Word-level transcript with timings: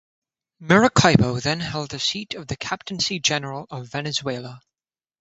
Maracaibo 0.59 1.39
then 1.39 1.59
held 1.59 1.91
the 1.91 1.99
seat 1.99 2.33
of 2.33 2.47
the 2.47 2.55
Captaincy 2.57 3.19
General 3.19 3.67
of 3.69 3.85
Venezuela. 3.87 4.59